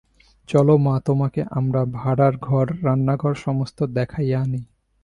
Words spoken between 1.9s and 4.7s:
ভাঁড়ার-ঘর রান্নাঘর সমস্ত দেখাইয়া আনি।